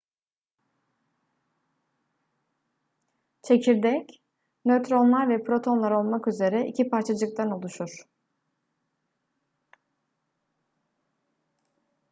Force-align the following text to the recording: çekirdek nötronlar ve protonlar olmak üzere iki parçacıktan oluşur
çekirdek 3.47 4.21
nötronlar 4.65 5.29
ve 5.29 5.43
protonlar 5.43 5.91
olmak 5.91 6.27
üzere 6.27 6.67
iki 6.67 6.89
parçacıktan 6.89 7.51
oluşur 7.51 8.07